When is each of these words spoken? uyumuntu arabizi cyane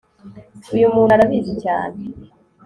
uyumuntu 0.75 1.11
arabizi 1.13 1.53
cyane 1.63 2.01